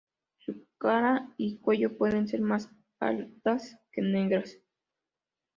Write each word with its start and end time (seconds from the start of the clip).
Su 0.39 0.65
cara 0.79 1.31
y 1.37 1.59
cuello 1.59 1.95
pueden 1.95 2.27
ser 2.27 2.41
más 2.41 2.71
pardas 2.97 3.77
que 3.91 4.01
negras. 4.01 4.57